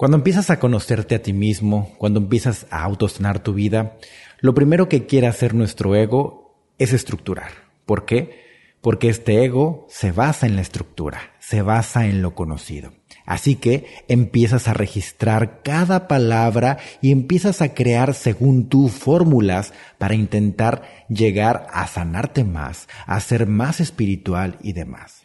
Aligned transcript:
Cuando 0.00 0.16
empiezas 0.16 0.48
a 0.48 0.58
conocerte 0.58 1.14
a 1.14 1.20
ti 1.20 1.34
mismo, 1.34 1.92
cuando 1.98 2.20
empiezas 2.20 2.66
a 2.70 2.84
autosanar 2.84 3.40
tu 3.40 3.52
vida, 3.52 3.98
lo 4.38 4.54
primero 4.54 4.88
que 4.88 5.04
quiere 5.04 5.26
hacer 5.26 5.52
nuestro 5.52 5.94
ego 5.94 6.56
es 6.78 6.94
estructurar. 6.94 7.50
¿Por 7.84 8.06
qué? 8.06 8.40
Porque 8.80 9.10
este 9.10 9.44
ego 9.44 9.86
se 9.90 10.10
basa 10.10 10.46
en 10.46 10.56
la 10.56 10.62
estructura, 10.62 11.34
se 11.38 11.60
basa 11.60 12.06
en 12.06 12.22
lo 12.22 12.34
conocido. 12.34 12.94
Así 13.26 13.56
que 13.56 13.84
empiezas 14.08 14.68
a 14.68 14.72
registrar 14.72 15.60
cada 15.62 16.08
palabra 16.08 16.78
y 17.02 17.12
empiezas 17.12 17.60
a 17.60 17.74
crear 17.74 18.14
según 18.14 18.70
tú 18.70 18.88
fórmulas 18.88 19.74
para 19.98 20.14
intentar 20.14 20.80
llegar 21.10 21.66
a 21.74 21.86
sanarte 21.86 22.42
más, 22.44 22.88
a 23.04 23.20
ser 23.20 23.46
más 23.46 23.80
espiritual 23.80 24.56
y 24.62 24.72
demás. 24.72 25.19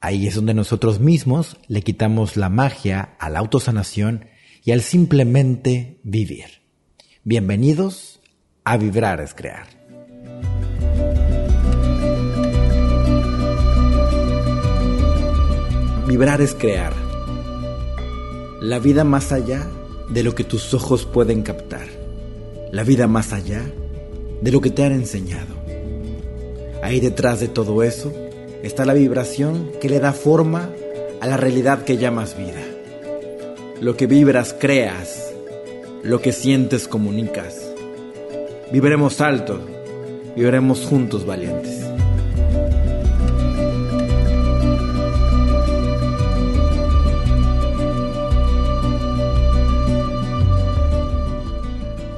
Ahí 0.00 0.28
es 0.28 0.36
donde 0.36 0.54
nosotros 0.54 1.00
mismos 1.00 1.56
le 1.66 1.82
quitamos 1.82 2.36
la 2.36 2.48
magia 2.48 3.16
a 3.18 3.30
la 3.30 3.40
autosanación 3.40 4.26
y 4.64 4.70
al 4.70 4.80
simplemente 4.80 5.98
vivir. 6.04 6.62
Bienvenidos 7.24 8.20
a 8.62 8.76
Vibrar 8.76 9.20
es 9.20 9.34
Crear. 9.34 9.66
Vibrar 16.06 16.40
es 16.42 16.54
crear. 16.54 16.92
La 18.60 18.78
vida 18.78 19.02
más 19.02 19.32
allá 19.32 19.66
de 20.10 20.22
lo 20.22 20.34
que 20.34 20.44
tus 20.44 20.72
ojos 20.74 21.06
pueden 21.06 21.42
captar. 21.42 21.88
La 22.70 22.84
vida 22.84 23.08
más 23.08 23.32
allá 23.32 23.62
de 24.40 24.52
lo 24.52 24.60
que 24.60 24.70
te 24.70 24.84
han 24.84 24.92
enseñado. 24.92 25.56
Ahí 26.84 27.00
detrás 27.00 27.40
de 27.40 27.48
todo 27.48 27.82
eso 27.82 28.27
está 28.62 28.84
la 28.84 28.94
vibración 28.94 29.70
que 29.80 29.88
le 29.88 30.00
da 30.00 30.12
forma 30.12 30.70
a 31.20 31.26
la 31.26 31.36
realidad 31.36 31.84
que 31.84 31.96
llamas 31.96 32.36
vida. 32.36 32.62
Lo 33.80 33.96
que 33.96 34.06
vibras 34.06 34.54
creas, 34.58 35.32
lo 36.02 36.20
que 36.20 36.32
sientes 36.32 36.88
comunicas. 36.88 37.72
Viviremos 38.72 39.20
alto, 39.20 39.60
viviremos 40.34 40.84
juntos 40.84 41.24
valientes. 41.24 41.84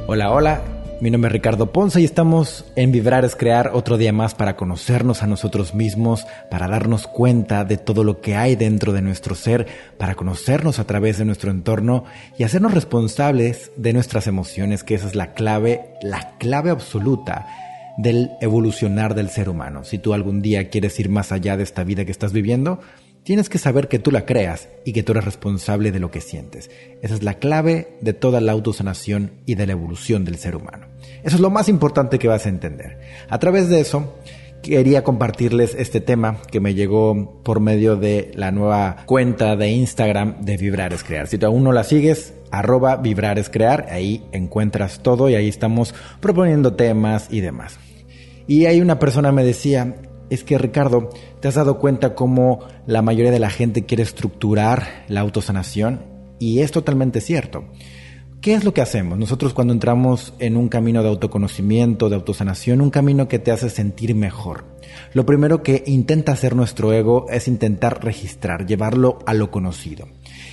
Hola, 0.07 0.33
hola, 0.33 0.63
mi 1.01 1.11
nombre 1.11 1.29
es 1.29 1.33
Ricardo 1.33 1.73
Ponce 1.73 2.01
y 2.01 2.05
estamos 2.05 2.67
en 2.77 2.93
Vibrar 2.93 3.25
es 3.25 3.35
Crear 3.35 3.71
otro 3.73 3.97
día 3.97 4.13
más 4.13 4.35
para 4.35 4.57
conocernos 4.57 5.23
a 5.23 5.27
nosotros 5.27 5.75
mismos, 5.75 6.27
para 6.51 6.69
darnos 6.69 7.07
cuenta 7.07 7.65
de 7.65 7.79
todo 7.79 8.05
lo 8.05 8.21
que 8.21 8.37
hay 8.37 8.55
dentro 8.55 8.93
de 8.93 9.01
nuestro 9.01 9.35
ser, 9.35 9.67
para 9.97 10.15
conocernos 10.15 10.79
a 10.79 10.87
través 10.87 11.17
de 11.17 11.25
nuestro 11.25 11.51
entorno 11.51 12.05
y 12.37 12.45
hacernos 12.45 12.75
responsables 12.75 13.73
de 13.77 13.95
nuestras 13.95 14.27
emociones, 14.27 14.85
que 14.85 14.95
esa 14.95 15.07
es 15.07 15.15
la 15.15 15.33
clave, 15.33 15.95
la 16.03 16.37
clave 16.39 16.71
absoluta 16.71 17.47
del 17.97 18.31
evolucionar 18.43 19.15
del 19.15 19.31
ser 19.31 19.49
humano. 19.49 19.85
Si 19.85 19.99
tú 19.99 20.13
algún 20.13 20.43
día 20.43 20.69
quieres 20.69 21.01
ir 21.01 21.09
más 21.09 21.33
allá 21.33 21.57
de 21.57 21.63
esta 21.63 21.83
vida 21.83 22.05
que 22.05 22.13
estás 22.13 22.35
viviendo, 22.35 22.81
tienes 23.23 23.49
que 23.49 23.59
saber 23.59 23.89
que 23.89 23.99
tú 23.99 24.11
la 24.11 24.27
creas 24.27 24.69
y 24.85 24.93
que 24.93 25.03
tú 25.03 25.13
eres 25.13 25.25
responsable 25.25 25.93
de 25.93 26.01
lo 26.01 26.11
que 26.11 26.21
sientes. 26.21 26.71
Esa 27.01 27.15
es 27.15 27.23
la 27.23 27.35
clave 27.35 27.97
de 28.03 28.13
toda 28.13 28.43
la 28.43 28.53
autosanación 28.53 29.33
y 29.47 29.55
de 29.55 29.67
la 29.67 29.73
evolución 29.73 30.27
del 30.27 30.37
ser 30.37 30.57
humano. 30.57 30.90
Eso 31.23 31.37
es 31.37 31.41
lo 31.41 31.51
más 31.51 31.69
importante 31.69 32.19
que 32.19 32.29
vas 32.29 32.47
a 32.47 32.49
entender. 32.49 32.99
A 33.29 33.39
través 33.39 33.69
de 33.69 33.81
eso, 33.81 34.15
quería 34.63 35.05
compartirles 35.05 35.75
este 35.75 36.01
tema 36.01 36.39
que 36.51 36.61
me 36.61 36.75
llegó 36.75 37.41
por 37.43 37.61
medio 37.61 37.97
de 37.97 38.31
la 38.35 38.51
nueva 38.51 38.99
cuenta 39.07 39.57
de 39.57 39.71
Instagram 39.71 40.41
de 40.43 40.57
Vibrar 40.57 40.93
es 40.93 41.05
Crear. 41.05 41.27
Si 41.27 41.39
tú 41.39 41.47
aún 41.47 41.65
no 41.65 41.73
la 41.73 41.85
sigues, 41.85 42.35
arroba 42.51 42.97
Vibrar 42.97 43.39
es 43.39 43.51
Crear, 43.51 43.87
ahí 43.91 44.25
encuentras 44.33 45.01
todo 45.03 45.29
y 45.29 45.35
ahí 45.35 45.49
estamos 45.49 45.95
proponiendo 46.21 46.75
temas 46.75 47.29
y 47.31 47.41
demás. 47.41 47.79
Y 48.47 48.67
hay 48.67 48.81
una 48.81 48.99
persona 48.99 49.33
me 49.33 49.45
decía, 49.45 49.97
es 50.29 50.45
que 50.45 50.59
Ricardo, 50.59 51.11
¿te 51.41 51.49
has 51.49 51.55
dado 51.55 51.79
cuenta 51.79 52.15
cómo 52.15 52.61
la 52.87 53.03
mayoría 53.03 53.33
de 53.33 53.39
la 53.39 53.51
gente 53.51 53.85
quiere 53.85 54.03
estructurar 54.03 55.05
la 55.09 55.21
autosanación? 55.21 56.03
Y 56.39 56.61
es 56.61 56.71
totalmente 56.71 57.21
cierto. 57.21 57.65
¿Qué 58.41 58.55
es 58.55 58.65
lo 58.65 58.73
que 58.73 58.81
hacemos? 58.81 59.19
Nosotros 59.19 59.53
cuando 59.53 59.75
entramos 59.75 60.33
en 60.39 60.57
un 60.57 60.71
camino 60.71 61.03
de 61.03 61.11
autoconocimiento, 61.11 62.09
de 62.09 62.15
autosanación, 62.15 62.81
un 62.81 62.89
camino 62.89 63.29
que 63.29 63.39
te 63.39 63.51
hace 63.51 63.69
sentir 63.69 64.15
mejor. 64.15 64.65
Lo 65.13 65.27
primero 65.27 65.63
que 65.63 65.83
intenta 65.87 66.33
hacer 66.33 66.57
nuestro 66.57 66.91
ego 66.95 67.27
es 67.29 67.49
intentar 67.49 68.03
registrar, 68.03 68.65
llevarlo 68.65 69.19
a 69.27 69.35
lo 69.35 69.51
conocido. 69.51 70.09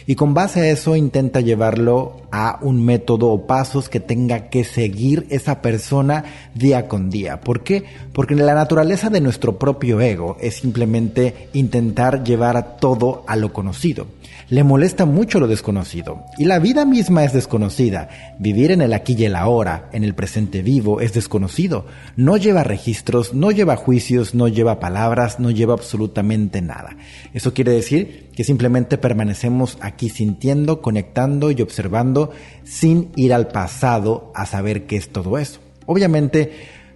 Y 0.05 0.15
con 0.15 0.33
base 0.33 0.59
a 0.59 0.69
eso 0.69 0.97
intenta 0.97 1.39
llevarlo 1.39 2.26
a 2.31 2.59
un 2.61 2.83
método 2.83 3.29
o 3.29 3.47
pasos 3.47 3.89
que 3.89 3.99
tenga 3.99 4.49
que 4.49 4.63
seguir 4.63 5.27
esa 5.29 5.61
persona 5.61 6.23
día 6.53 6.87
con 6.87 7.09
día. 7.09 7.41
¿Por 7.41 7.63
qué? 7.63 7.83
Porque 8.13 8.35
la 8.35 8.53
naturaleza 8.53 9.09
de 9.09 9.21
nuestro 9.21 9.57
propio 9.57 10.01
ego 10.01 10.37
es 10.39 10.55
simplemente 10.55 11.49
intentar 11.53 12.23
llevar 12.23 12.77
todo 12.77 13.23
a 13.27 13.35
lo 13.35 13.53
conocido. 13.53 14.07
Le 14.49 14.63
molesta 14.63 15.05
mucho 15.05 15.41
lo 15.41 15.47
desconocido. 15.47 16.23
Y 16.37 16.45
la 16.45 16.59
vida 16.59 16.85
misma 16.85 17.25
es 17.25 17.33
desconocida. 17.33 18.07
Vivir 18.39 18.71
en 18.71 18.81
el 18.81 18.93
aquí 18.93 19.13
y 19.17 19.25
el 19.25 19.35
ahora, 19.35 19.89
en 19.91 20.05
el 20.05 20.15
presente 20.15 20.61
vivo, 20.61 21.01
es 21.01 21.11
desconocido. 21.11 21.85
No 22.15 22.37
lleva 22.37 22.63
registros, 22.63 23.33
no 23.33 23.51
lleva 23.51 23.75
juicios, 23.75 24.35
no 24.35 24.47
lleva 24.47 24.79
palabras, 24.79 25.41
no 25.41 25.51
lleva 25.51 25.73
absolutamente 25.73 26.61
nada. 26.61 26.95
Eso 27.33 27.53
quiere 27.53 27.73
decir 27.73 28.29
que 28.33 28.45
simplemente 28.45 28.97
permanecemos 28.97 29.77
aquí 29.81 30.07
sintiendo, 30.07 30.81
conectando 30.81 31.51
y 31.51 31.61
observando 31.61 32.16
sin 32.63 33.11
ir 33.15 33.33
al 33.33 33.47
pasado 33.47 34.31
a 34.35 34.45
saber 34.45 34.85
qué 34.85 34.97
es 34.97 35.09
todo 35.09 35.37
eso. 35.37 35.59
Obviamente, 35.85 36.51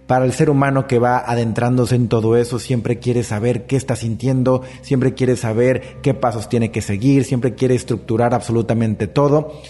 para 0.06 0.24
el 0.24 0.32
ser 0.32 0.50
humano 0.50 0.86
que 0.86 0.98
va 0.98 1.18
adentrándose 1.18 1.94
en 1.94 2.08
todo 2.08 2.36
eso, 2.36 2.58
siempre 2.58 2.98
quiere 2.98 3.22
saber 3.22 3.66
qué 3.66 3.76
está 3.76 3.96
sintiendo, 3.96 4.62
siempre 4.82 5.14
quiere 5.14 5.36
saber 5.36 6.00
qué 6.02 6.12
pasos 6.12 6.48
tiene 6.48 6.70
que 6.70 6.82
seguir, 6.82 7.24
siempre 7.24 7.54
quiere 7.54 7.74
estructurar 7.74 8.34
absolutamente 8.34 9.06
todo 9.06 9.60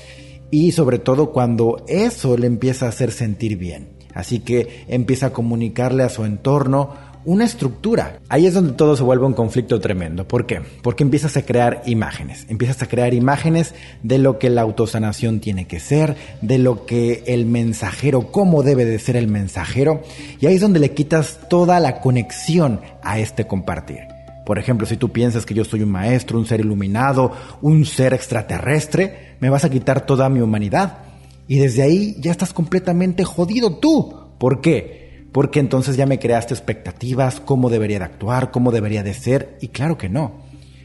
y 0.51 0.73
sobre 0.73 0.99
todo 0.99 1.31
cuando 1.31 1.85
eso 1.87 2.37
le 2.37 2.47
empieza 2.47 2.87
a 2.87 2.91
hacer 2.91 3.12
sentir 3.12 3.57
bien. 3.57 3.91
Así 4.15 4.41
que 4.41 4.85
empieza 4.89 5.27
a 5.27 5.33
comunicarle 5.33 6.03
a 6.03 6.09
su 6.09 6.25
entorno 6.25 6.91
una 7.25 7.44
estructura. 7.44 8.21
Ahí 8.28 8.47
es 8.47 8.55
donde 8.55 8.72
todo 8.72 8.97
se 8.97 9.03
vuelve 9.03 9.27
un 9.27 9.34
conflicto 9.34 9.81
tremendo. 9.81 10.27
¿Por 10.27 10.47
qué? 10.47 10.60
Porque 10.83 11.05
empiezas 11.05 11.37
a 11.37 11.43
crear 11.43 11.83
imágenes. 11.87 12.47
Empiezas 12.49 12.83
a 12.83 12.87
crear 12.87 13.15
imágenes 13.15 13.75
de 14.03 14.19
lo 14.19 14.38
que 14.38 14.50
la 14.50 14.62
autosanación 14.62 15.41
tiene 15.41 15.66
que 15.66 15.81
ser, 15.81 16.16
de 16.41 16.59
lo 16.59 16.87
que 16.87 17.22
el 17.27 17.47
mensajero, 17.47 18.32
cómo 18.32 18.62
debe 18.62 18.84
de 18.84 18.99
ser 18.99 19.16
el 19.16 19.28
mensajero. 19.28 20.03
Y 20.41 20.47
ahí 20.47 20.56
es 20.56 20.61
donde 20.61 20.81
le 20.81 20.93
quitas 20.93 21.41
toda 21.49 21.81
la 21.81 22.00
conexión 22.00 22.81
a 23.03 23.19
este 23.19 23.47
compartir. 23.47 24.00
Por 24.44 24.59
ejemplo, 24.59 24.87
si 24.87 24.97
tú 24.97 25.11
piensas 25.11 25.47
que 25.47 25.55
yo 25.55 25.65
soy 25.65 25.82
un 25.82 25.91
maestro, 25.91 26.38
un 26.38 26.47
ser 26.47 26.61
iluminado, 26.61 27.32
un 27.61 27.84
ser 27.84 28.12
extraterrestre, 28.12 29.37
me 29.41 29.50
vas 29.50 29.65
a 29.65 29.71
quitar 29.71 30.05
toda 30.05 30.28
mi 30.28 30.41
humanidad. 30.41 30.99
Y 31.47 31.59
desde 31.59 31.82
ahí 31.82 32.16
ya 32.19 32.32
estás 32.32 32.53
completamente 32.53 33.25
jodido 33.25 33.77
tú. 33.78 34.32
¿Por 34.38 34.61
qué? 34.61 35.02
Porque 35.32 35.60
entonces 35.60 35.97
ya 35.97 36.06
me 36.06 36.19
creaste 36.19 36.54
expectativas, 36.54 37.41
cómo 37.41 37.70
debería 37.70 37.98
de 37.98 38.04
actuar, 38.04 38.50
cómo 38.50 38.70
debería 38.70 39.03
de 39.03 39.15
ser, 39.15 39.56
y 39.60 39.69
claro 39.69 39.97
que 39.97 40.09
no. 40.09 40.43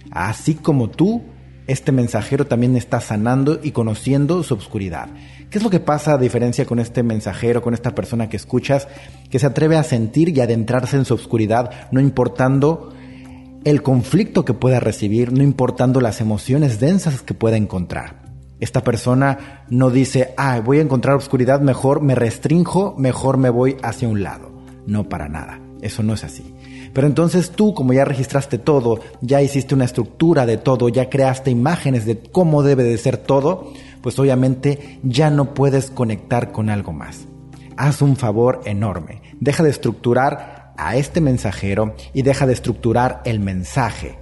Así 0.09 0.55
como 0.55 0.89
tú, 0.89 1.21
este 1.67 1.91
mensajero 1.91 2.47
también 2.47 2.77
está 2.77 3.01
sanando 3.01 3.59
y 3.61 3.71
conociendo 3.71 4.41
su 4.43 4.53
obscuridad. 4.53 5.09
¿Qué 5.49 5.57
es 5.57 5.63
lo 5.63 5.69
que 5.69 5.81
pasa 5.81 6.13
a 6.13 6.17
diferencia 6.17 6.65
con 6.65 6.79
este 6.79 7.03
mensajero, 7.03 7.61
con 7.61 7.73
esta 7.73 7.93
persona 7.93 8.29
que 8.29 8.37
escuchas, 8.37 8.87
que 9.29 9.39
se 9.39 9.45
atreve 9.45 9.75
a 9.75 9.83
sentir 9.83 10.29
y 10.29 10.39
adentrarse 10.39 10.95
en 10.95 11.05
su 11.05 11.13
obscuridad, 11.13 11.89
no 11.91 11.99
importando 11.99 12.93
el 13.65 13.81
conflicto 13.81 14.45
que 14.45 14.53
pueda 14.53 14.79
recibir, 14.79 15.33
no 15.33 15.43
importando 15.43 15.99
las 15.99 16.21
emociones 16.21 16.79
densas 16.79 17.21
que 17.21 17.33
pueda 17.33 17.57
encontrar? 17.57 18.26
Esta 18.59 18.83
persona 18.83 19.65
no 19.69 19.91
dice, 19.91 20.33
ah, 20.35 20.59
voy 20.59 20.79
a 20.79 20.81
encontrar 20.81 21.15
oscuridad, 21.15 21.61
mejor 21.61 22.01
me 22.01 22.15
restrinjo, 22.15 22.95
mejor 22.97 23.37
me 23.37 23.49
voy 23.49 23.77
hacia 23.83 24.07
un 24.07 24.23
lado. 24.23 24.51
No 24.87 25.09
para 25.09 25.29
nada, 25.29 25.59
eso 25.81 26.01
no 26.01 26.13
es 26.13 26.23
así. 26.23 26.55
Pero 26.93 27.05
entonces 27.05 27.51
tú, 27.51 27.75
como 27.75 27.93
ya 27.93 28.05
registraste 28.05 28.57
todo, 28.57 28.99
ya 29.21 29.43
hiciste 29.43 29.75
una 29.75 29.85
estructura 29.85 30.47
de 30.47 30.57
todo, 30.57 30.89
ya 30.89 31.09
creaste 31.09 31.51
imágenes 31.51 32.05
de 32.05 32.19
cómo 32.19 32.63
debe 32.63 32.83
de 32.83 32.97
ser 32.97 33.17
todo, 33.17 33.71
pues 34.01 34.17
obviamente 34.17 34.99
ya 35.03 35.29
no 35.29 35.53
puedes 35.53 35.91
conectar 35.91 36.51
con 36.51 36.69
algo 36.69 36.93
más. 36.93 37.27
Haz 37.75 38.01
un 38.01 38.15
favor 38.15 38.61
enorme, 38.65 39.21
deja 39.39 39.61
de 39.61 39.69
estructurar 39.69 40.73
a 40.77 40.95
este 40.95 41.21
mensajero 41.21 41.95
y 42.13 42.23
deja 42.23 42.47
de 42.47 42.53
estructurar 42.53 43.21
el 43.25 43.39
mensaje 43.39 44.17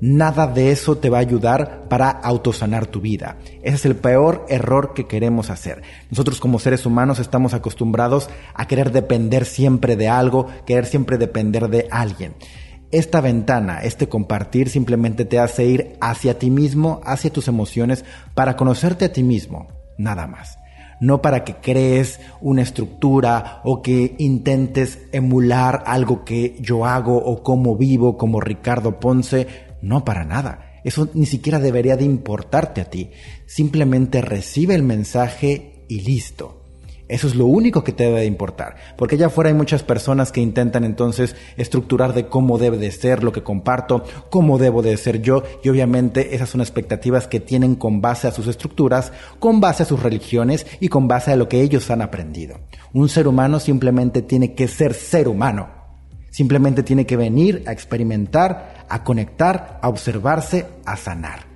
Nada 0.00 0.46
de 0.46 0.70
eso 0.70 0.98
te 0.98 1.10
va 1.10 1.18
a 1.18 1.22
ayudar 1.22 1.88
para 1.88 2.10
autosanar 2.10 2.86
tu 2.86 3.00
vida. 3.00 3.36
Ese 3.62 3.76
es 3.76 3.84
el 3.84 3.96
peor 3.96 4.46
error 4.48 4.94
que 4.94 5.06
queremos 5.06 5.50
hacer. 5.50 5.82
Nosotros 6.10 6.38
como 6.38 6.60
seres 6.60 6.86
humanos 6.86 7.18
estamos 7.18 7.52
acostumbrados 7.52 8.30
a 8.54 8.68
querer 8.68 8.92
depender 8.92 9.44
siempre 9.44 9.96
de 9.96 10.08
algo, 10.08 10.46
querer 10.66 10.86
siempre 10.86 11.18
depender 11.18 11.68
de 11.68 11.88
alguien. 11.90 12.34
esta 12.90 13.20
ventana, 13.20 13.80
este 13.82 14.08
compartir 14.08 14.70
simplemente 14.70 15.26
te 15.26 15.38
hace 15.38 15.66
ir 15.66 15.96
hacia 16.00 16.38
ti 16.38 16.48
mismo, 16.48 17.02
hacia 17.04 17.30
tus 17.30 17.46
emociones, 17.48 18.04
para 18.34 18.56
conocerte 18.56 19.04
a 19.04 19.12
ti 19.12 19.22
mismo, 19.22 19.66
nada 19.98 20.26
más. 20.26 20.58
No 21.00 21.20
para 21.20 21.44
que 21.44 21.56
crees 21.56 22.18
una 22.40 22.62
estructura 22.62 23.60
o 23.62 23.82
que 23.82 24.16
intentes 24.18 25.00
emular 25.12 25.84
algo 25.86 26.24
que 26.24 26.56
yo 26.60 26.86
hago 26.86 27.18
o 27.18 27.42
cómo 27.42 27.76
vivo 27.76 28.16
como 28.16 28.40
Ricardo 28.40 28.98
Ponce, 28.98 29.67
no 29.82 30.04
para 30.04 30.24
nada. 30.24 30.80
Eso 30.84 31.08
ni 31.14 31.26
siquiera 31.26 31.58
debería 31.58 31.96
de 31.96 32.04
importarte 32.04 32.80
a 32.80 32.90
ti. 32.90 33.10
Simplemente 33.46 34.20
recibe 34.20 34.74
el 34.74 34.82
mensaje 34.82 35.84
y 35.88 36.00
listo. 36.00 36.58
Eso 37.08 37.26
es 37.26 37.34
lo 37.34 37.46
único 37.46 37.84
que 37.84 37.92
te 37.92 38.04
debe 38.04 38.20
de 38.20 38.26
importar, 38.26 38.76
porque 38.98 39.14
allá 39.14 39.28
afuera 39.28 39.48
hay 39.48 39.54
muchas 39.54 39.82
personas 39.82 40.30
que 40.30 40.42
intentan 40.42 40.84
entonces 40.84 41.36
estructurar 41.56 42.12
de 42.12 42.26
cómo 42.26 42.58
debe 42.58 42.76
de 42.76 42.90
ser 42.90 43.24
lo 43.24 43.32
que 43.32 43.42
comparto, 43.42 44.04
cómo 44.28 44.58
debo 44.58 44.82
de 44.82 44.94
ser 44.98 45.22
yo, 45.22 45.42
y 45.64 45.70
obviamente 45.70 46.34
esas 46.34 46.50
son 46.50 46.60
expectativas 46.60 47.26
que 47.26 47.40
tienen 47.40 47.76
con 47.76 48.02
base 48.02 48.28
a 48.28 48.30
sus 48.30 48.46
estructuras, 48.46 49.12
con 49.38 49.58
base 49.58 49.84
a 49.84 49.86
sus 49.86 50.02
religiones 50.02 50.66
y 50.80 50.88
con 50.88 51.08
base 51.08 51.32
a 51.32 51.36
lo 51.36 51.48
que 51.48 51.62
ellos 51.62 51.90
han 51.90 52.02
aprendido. 52.02 52.58
Un 52.92 53.08
ser 53.08 53.26
humano 53.26 53.58
simplemente 53.58 54.20
tiene 54.20 54.52
que 54.52 54.68
ser 54.68 54.92
ser 54.92 55.28
humano, 55.28 55.77
simplemente 56.30 56.82
tiene 56.82 57.06
que 57.06 57.16
venir 57.16 57.64
a 57.66 57.72
experimentar, 57.72 58.86
a 58.88 59.04
conectar, 59.04 59.78
a 59.82 59.88
observarse, 59.88 60.66
a 60.84 60.96
sanar. 60.96 61.46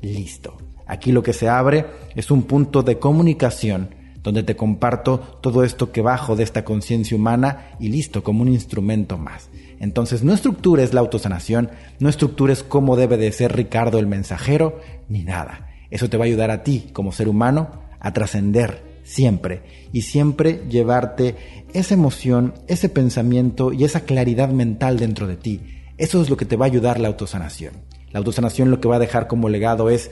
Listo. 0.00 0.56
Aquí 0.86 1.12
lo 1.12 1.22
que 1.22 1.32
se 1.32 1.48
abre 1.48 1.86
es 2.14 2.30
un 2.30 2.42
punto 2.42 2.82
de 2.82 2.98
comunicación 2.98 3.94
donde 4.22 4.42
te 4.42 4.56
comparto 4.56 5.18
todo 5.40 5.64
esto 5.64 5.90
que 5.90 6.00
bajo 6.00 6.36
de 6.36 6.44
esta 6.44 6.64
conciencia 6.64 7.16
humana 7.16 7.72
y 7.80 7.88
listo, 7.88 8.22
como 8.22 8.42
un 8.42 8.48
instrumento 8.48 9.18
más. 9.18 9.50
Entonces 9.80 10.22
no 10.22 10.32
estructures 10.32 10.94
la 10.94 11.00
autosanación, 11.00 11.70
no 11.98 12.08
estructures 12.08 12.62
cómo 12.62 12.96
debe 12.96 13.16
de 13.16 13.32
ser 13.32 13.56
Ricardo 13.56 13.98
el 13.98 14.06
mensajero, 14.06 14.78
ni 15.08 15.24
nada. 15.24 15.68
Eso 15.90 16.08
te 16.08 16.16
va 16.16 16.24
a 16.24 16.26
ayudar 16.26 16.50
a 16.50 16.62
ti 16.62 16.90
como 16.92 17.12
ser 17.12 17.28
humano 17.28 17.82
a 17.98 18.12
trascender 18.12 18.91
siempre 19.02 19.62
y 19.92 20.02
siempre 20.02 20.62
llevarte 20.68 21.36
esa 21.72 21.94
emoción, 21.94 22.54
ese 22.66 22.88
pensamiento 22.88 23.72
y 23.72 23.84
esa 23.84 24.00
claridad 24.00 24.50
mental 24.50 24.98
dentro 24.98 25.26
de 25.26 25.36
ti. 25.36 25.60
Eso 25.98 26.22
es 26.22 26.30
lo 26.30 26.36
que 26.36 26.44
te 26.44 26.56
va 26.56 26.66
a 26.66 26.68
ayudar 26.68 27.00
la 27.00 27.08
autosanación. 27.08 27.74
La 28.10 28.18
autosanación 28.18 28.70
lo 28.70 28.80
que 28.80 28.88
va 28.88 28.96
a 28.96 29.00
dejar 29.00 29.26
como 29.26 29.48
legado 29.48 29.88
es 29.90 30.10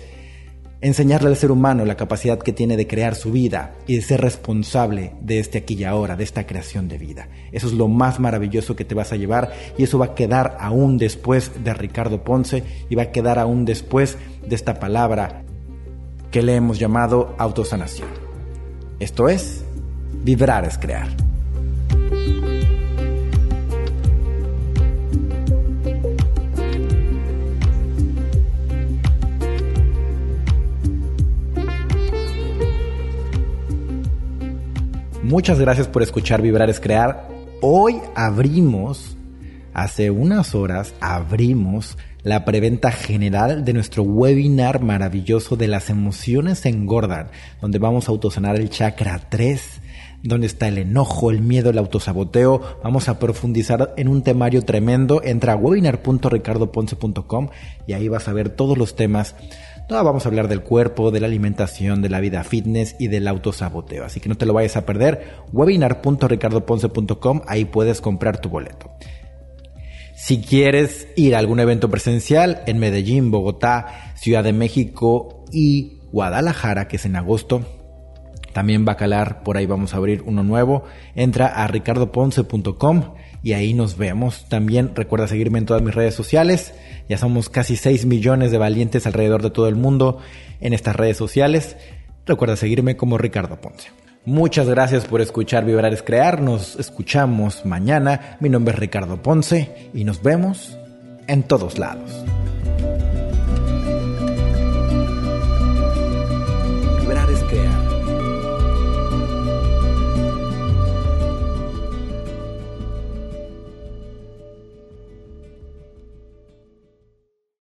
enseñarle 0.80 1.28
al 1.28 1.36
ser 1.36 1.50
humano 1.50 1.84
la 1.84 1.96
capacidad 1.96 2.38
que 2.38 2.52
tiene 2.52 2.76
de 2.76 2.86
crear 2.86 3.14
su 3.14 3.32
vida 3.32 3.74
y 3.86 3.96
de 3.96 4.02
ser 4.02 4.20
responsable 4.20 5.12
de 5.20 5.38
este 5.38 5.58
aquí 5.58 5.74
y 5.74 5.84
ahora, 5.84 6.16
de 6.16 6.24
esta 6.24 6.46
creación 6.46 6.88
de 6.88 6.98
vida. 6.98 7.28
Eso 7.52 7.66
es 7.66 7.74
lo 7.74 7.88
más 7.88 8.18
maravilloso 8.18 8.76
que 8.76 8.84
te 8.84 8.94
vas 8.94 9.12
a 9.12 9.16
llevar 9.16 9.52
y 9.76 9.82
eso 9.82 9.98
va 9.98 10.06
a 10.06 10.14
quedar 10.14 10.56
aún 10.58 10.96
después 10.96 11.52
de 11.62 11.74
Ricardo 11.74 12.24
Ponce 12.24 12.64
y 12.88 12.94
va 12.94 13.04
a 13.04 13.12
quedar 13.12 13.38
aún 13.38 13.64
después 13.64 14.16
de 14.46 14.54
esta 14.54 14.80
palabra 14.80 15.44
que 16.30 16.42
le 16.42 16.54
hemos 16.54 16.78
llamado 16.78 17.34
autosanación. 17.38 18.29
Esto 19.00 19.30
es, 19.30 19.64
vibrar 20.22 20.66
es 20.66 20.76
crear. 20.76 21.08
Muchas 35.22 35.58
gracias 35.58 35.86
por 35.88 36.02
escuchar 36.02 36.42
Vibrar 36.42 36.68
es 36.68 36.80
Crear. 36.80 37.28
Hoy 37.62 38.00
abrimos, 38.14 39.16
hace 39.74 40.10
unas 40.10 40.54
horas, 40.54 40.94
abrimos 41.00 41.98
la 42.22 42.44
preventa 42.44 42.92
general 42.92 43.64
de 43.64 43.72
nuestro 43.72 44.02
webinar 44.02 44.82
maravilloso 44.82 45.56
de 45.56 45.68
las 45.68 45.90
emociones 45.90 46.66
engordan, 46.66 47.28
donde 47.60 47.78
vamos 47.78 48.08
a 48.08 48.12
autosanar 48.12 48.56
el 48.56 48.70
chakra 48.70 49.20
3 49.28 49.80
donde 50.22 50.46
está 50.46 50.68
el 50.68 50.76
enojo, 50.76 51.30
el 51.30 51.40
miedo, 51.40 51.70
el 51.70 51.78
autosaboteo. 51.78 52.60
Vamos 52.84 53.08
a 53.08 53.18
profundizar 53.18 53.94
en 53.96 54.06
un 54.06 54.20
temario 54.20 54.62
tremendo. 54.66 55.22
Entra 55.24 55.54
a 55.54 55.56
webinar.ricardoponce.com 55.56 57.48
y 57.86 57.94
ahí 57.94 58.08
vas 58.08 58.28
a 58.28 58.34
ver 58.34 58.50
todos 58.50 58.76
los 58.76 58.96
temas 58.96 59.34
vamos 59.90 60.24
a 60.24 60.28
hablar 60.28 60.48
del 60.48 60.62
cuerpo, 60.62 61.10
de 61.10 61.20
la 61.20 61.26
alimentación, 61.26 62.00
de 62.00 62.08
la 62.08 62.20
vida 62.20 62.44
fitness 62.44 62.94
y 62.98 63.08
del 63.08 63.26
autosaboteo. 63.26 64.04
Así 64.04 64.20
que 64.20 64.28
no 64.28 64.36
te 64.36 64.46
lo 64.46 64.54
vayas 64.54 64.76
a 64.76 64.86
perder. 64.86 65.24
webinar.ricardoponce.com, 65.52 67.42
ahí 67.46 67.64
puedes 67.64 68.00
comprar 68.00 68.40
tu 68.40 68.48
boleto. 68.48 68.90
Si 70.22 70.42
quieres 70.42 71.08
ir 71.16 71.34
a 71.34 71.38
algún 71.38 71.60
evento 71.60 71.88
presencial 71.88 72.62
en 72.66 72.78
Medellín, 72.78 73.30
Bogotá, 73.30 74.12
Ciudad 74.16 74.44
de 74.44 74.52
México 74.52 75.46
y 75.50 75.98
Guadalajara, 76.12 76.88
que 76.88 76.96
es 76.96 77.06
en 77.06 77.16
agosto, 77.16 77.64
también 78.52 78.84
Bacalar, 78.84 79.42
por 79.42 79.56
ahí 79.56 79.64
vamos 79.64 79.94
a 79.94 79.96
abrir 79.96 80.22
uno 80.26 80.42
nuevo. 80.42 80.84
Entra 81.14 81.46
a 81.46 81.66
ricardoponce.com 81.66 83.14
y 83.42 83.54
ahí 83.54 83.72
nos 83.72 83.96
vemos. 83.96 84.46
También 84.50 84.94
recuerda 84.94 85.26
seguirme 85.26 85.58
en 85.58 85.64
todas 85.64 85.82
mis 85.82 85.94
redes 85.94 86.14
sociales. 86.14 86.74
Ya 87.08 87.16
somos 87.16 87.48
casi 87.48 87.76
6 87.76 88.04
millones 88.04 88.50
de 88.50 88.58
valientes 88.58 89.06
alrededor 89.06 89.42
de 89.42 89.50
todo 89.50 89.68
el 89.68 89.76
mundo 89.76 90.18
en 90.60 90.74
estas 90.74 90.96
redes 90.96 91.16
sociales. 91.16 91.78
Recuerda 92.26 92.56
seguirme 92.56 92.98
como 92.98 93.16
Ricardo 93.16 93.58
Ponce. 93.58 93.88
Muchas 94.26 94.68
gracias 94.68 95.06
por 95.06 95.22
escuchar 95.22 95.64
Vibrar 95.64 95.94
es 95.94 96.02
Crear. 96.02 96.42
Nos 96.42 96.76
escuchamos 96.76 97.64
mañana. 97.64 98.36
Mi 98.40 98.50
nombre 98.50 98.74
es 98.74 98.78
Ricardo 98.78 99.22
Ponce 99.22 99.90
y 99.94 100.04
nos 100.04 100.22
vemos 100.22 100.78
en 101.26 101.42
todos 101.42 101.78
lados. 101.78 102.24